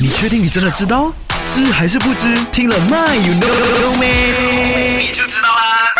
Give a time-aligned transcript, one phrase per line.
[0.00, 1.12] 你确定你真的知道？
[1.44, 2.28] 知还是不知？
[2.52, 3.48] 听了 My you know
[3.80, 4.98] know me，？
[4.98, 5.97] 你就知道啦。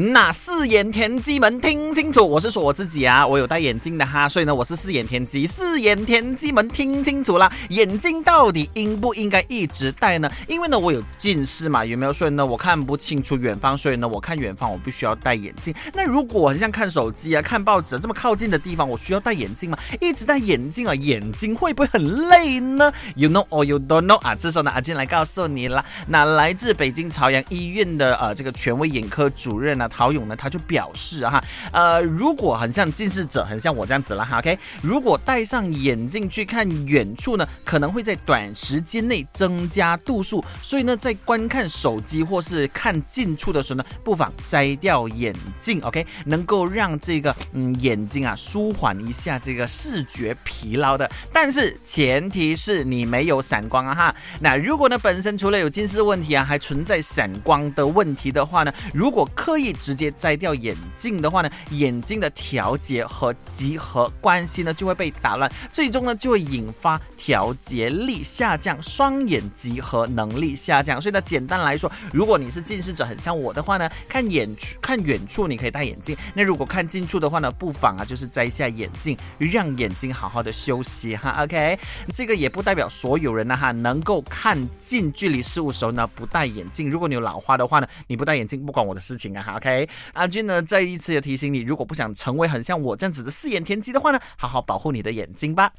[0.00, 5.44] 那四眼田鸡们听清楚，我是说我自己啊，我有戴眼镜的哈，所以呢，我是四眼田鸡。
[5.44, 10.30] 四眼田鸡们听清楚了，眼镜到底应不应该一直戴呢？
[10.46, 12.12] 因为呢，我有近视嘛，有没有？
[12.12, 15.74] 所以呢，我看不清楚远方，所以呢，我看远方我必须要戴眼镜。
[15.92, 19.76] 那如果很像看手机啊、看报纸啊这么靠近的地方，我需要戴眼镜吗？
[20.00, 24.36] 一直戴眼镜啊，眼睛会不会很累呢？You know or you don't know 啊？
[24.36, 25.84] 这时候呢，阿金来告诉你了。
[26.06, 29.87] 那来自北京朝阳医院的呃这个权威眼科主任呢。
[29.88, 31.42] 陶勇呢，他就表示哈，
[31.72, 54.14] 呃，如果很像近视者，很像我这样子了哈，OK，如果戴上眼镜去看远处呢，可能会在短时间内增加度数，所以呢，在观看手机或是看近处的时候呢，不妨摘掉眼镜，OK，能够让这个嗯眼睛啊舒缓一下这个视觉疲劳的，但是前提是你没有散光啊哈。
[54.40, 71.00] 那如果呢本身除了有近视问题啊，还存在散光的问题的话呢，如果刻意直接摘掉眼镜的话呢，眼睛的调节和集合关系呢就会被打乱，最终呢就会引发调节力下降，双眼集合能力下降。
[71.00, 81.42] 所以呢，简单来说，如果你是近视者，很像我的话呢，看远处看远处你可以戴眼镜，那如果看近处的话呢，不妨啊就是摘下眼镜，让眼睛好好的休息哈。
[81.42, 81.78] OK，
[82.12, 86.90] 这个也不代表所有人呢哈能够看近距离事物时候呢不戴眼镜。
[86.90, 89.58] 如果你有老花的话呢，你不戴眼镜不关我的事情啊哈。
[89.68, 89.88] 哎。
[90.14, 95.72] 阿俊呢，再一次也提醒你，如果不想成为很像我这样子的四眼田鸡的话呢，好好保护你的眼睛吧。